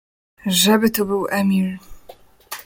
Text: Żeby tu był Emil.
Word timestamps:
Żeby 0.45 0.89
tu 0.89 1.05
był 1.05 1.27
Emil. 1.29 1.77